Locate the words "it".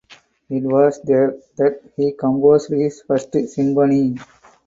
0.49-0.63